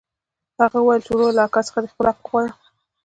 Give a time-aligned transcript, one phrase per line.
[0.61, 2.51] هغه وويل چې وروره له اکا څخه دې خپل حق وغواړه.